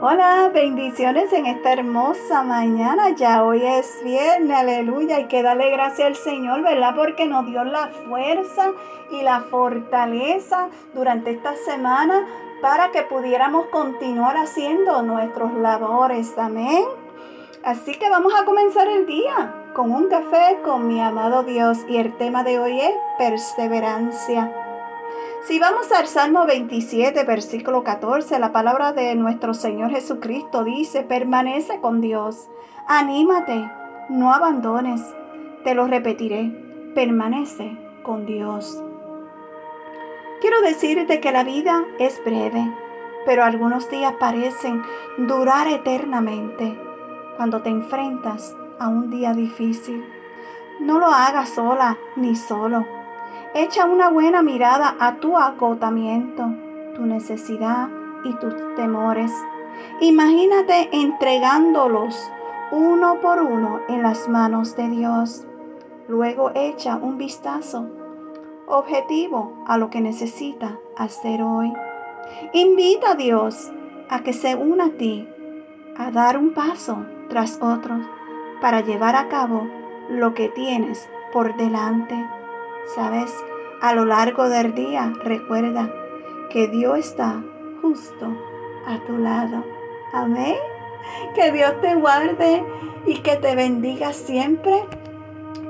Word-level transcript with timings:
Hola, 0.00 0.48
bendiciones 0.54 1.32
en 1.32 1.46
esta 1.46 1.72
hermosa 1.72 2.44
mañana. 2.44 3.16
Ya 3.16 3.42
hoy 3.42 3.64
es 3.64 3.98
viernes, 4.04 4.56
aleluya. 4.56 5.16
Hay 5.16 5.26
que 5.26 5.42
darle 5.42 5.72
gracias 5.72 6.06
al 6.06 6.14
Señor, 6.14 6.62
¿verdad? 6.62 6.94
Porque 6.94 7.26
nos 7.26 7.46
dio 7.46 7.64
la 7.64 7.88
fuerza 7.88 8.70
y 9.10 9.22
la 9.22 9.40
fortaleza 9.40 10.68
durante 10.94 11.32
esta 11.32 11.56
semana 11.56 12.28
para 12.62 12.92
que 12.92 13.02
pudiéramos 13.02 13.66
continuar 13.72 14.36
haciendo 14.36 15.02
nuestros 15.02 15.52
labores. 15.54 16.38
Amén. 16.38 16.84
Así 17.64 17.98
que 17.98 18.08
vamos 18.08 18.32
a 18.40 18.44
comenzar 18.44 18.86
el 18.86 19.04
día 19.04 19.72
con 19.74 19.90
un 19.90 20.08
café 20.08 20.60
con 20.64 20.86
mi 20.86 21.00
amado 21.00 21.42
Dios 21.42 21.78
y 21.88 21.96
el 21.96 22.16
tema 22.16 22.44
de 22.44 22.60
hoy 22.60 22.80
es 22.80 22.94
perseverancia. 23.18 24.67
Si 25.46 25.58
vamos 25.60 25.90
al 25.92 26.08
Salmo 26.08 26.46
27, 26.46 27.22
versículo 27.24 27.84
14, 27.84 28.38
la 28.38 28.52
palabra 28.52 28.92
de 28.92 29.14
nuestro 29.14 29.54
Señor 29.54 29.90
Jesucristo 29.90 30.64
dice, 30.64 31.04
permanece 31.04 31.80
con 31.80 32.00
Dios, 32.00 32.48
anímate, 32.88 33.70
no 34.08 34.34
abandones. 34.34 35.00
Te 35.64 35.74
lo 35.74 35.86
repetiré, 35.86 36.90
permanece 36.94 37.78
con 38.02 38.26
Dios. 38.26 38.82
Quiero 40.40 40.60
decirte 40.60 41.20
que 41.20 41.32
la 41.32 41.44
vida 41.44 41.84
es 41.98 42.22
breve, 42.24 42.70
pero 43.24 43.44
algunos 43.44 43.88
días 43.90 44.14
parecen 44.18 44.82
durar 45.18 45.68
eternamente 45.68 46.78
cuando 47.36 47.62
te 47.62 47.70
enfrentas 47.70 48.56
a 48.78 48.88
un 48.88 49.08
día 49.10 49.32
difícil. 49.34 50.04
No 50.80 50.98
lo 50.98 51.06
hagas 51.06 51.50
sola 51.50 51.96
ni 52.16 52.34
solo. 52.34 52.97
Echa 53.54 53.86
una 53.86 54.10
buena 54.10 54.42
mirada 54.42 54.94
a 55.00 55.16
tu 55.16 55.38
agotamiento, 55.38 56.44
tu 56.94 57.06
necesidad 57.06 57.88
y 58.24 58.34
tus 58.34 58.54
temores. 58.76 59.32
Imagínate 60.00 60.90
entregándolos 60.92 62.30
uno 62.70 63.20
por 63.20 63.40
uno 63.40 63.80
en 63.88 64.02
las 64.02 64.28
manos 64.28 64.76
de 64.76 64.88
Dios. 64.90 65.46
Luego 66.08 66.50
echa 66.54 66.96
un 66.96 67.16
vistazo 67.16 67.88
objetivo 68.66 69.64
a 69.66 69.78
lo 69.78 69.88
que 69.88 70.02
necesita 70.02 70.78
hacer 70.96 71.42
hoy. 71.42 71.72
Invita 72.52 73.12
a 73.12 73.14
Dios 73.14 73.72
a 74.10 74.20
que 74.20 74.34
se 74.34 74.56
una 74.56 74.86
a 74.86 74.90
ti, 74.90 75.26
a 75.96 76.10
dar 76.10 76.36
un 76.36 76.52
paso 76.52 77.06
tras 77.30 77.58
otro 77.62 77.98
para 78.60 78.82
llevar 78.82 79.16
a 79.16 79.28
cabo 79.28 79.66
lo 80.10 80.34
que 80.34 80.48
tienes 80.48 81.08
por 81.32 81.56
delante. 81.56 82.37
Sabes, 82.94 83.34
a 83.82 83.92
lo 83.94 84.04
largo 84.06 84.48
del 84.48 84.74
día 84.74 85.12
recuerda 85.22 85.90
que 86.50 86.68
Dios 86.68 86.98
está 86.98 87.42
justo 87.82 88.26
a 88.86 88.98
tu 89.06 89.18
lado. 89.18 89.62
Amén. 90.12 90.56
Que 91.34 91.52
Dios 91.52 91.80
te 91.82 91.94
guarde 91.94 92.64
y 93.06 93.18
que 93.18 93.36
te 93.36 93.54
bendiga 93.54 94.12
siempre. 94.12 94.84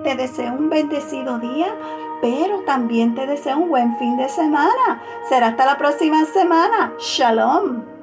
Te 0.04 0.14
deseo 0.14 0.52
un 0.54 0.70
bendecido 0.70 1.38
día, 1.38 1.74
pero 2.22 2.60
también 2.60 3.14
te 3.16 3.26
deseo 3.26 3.58
un 3.58 3.68
buen 3.68 3.96
fin 3.98 4.16
de 4.16 4.28
semana. 4.28 5.02
Será 5.28 5.48
hasta 5.48 5.66
la 5.66 5.76
próxima 5.76 6.24
semana. 6.24 6.92
Shalom. 6.98 7.97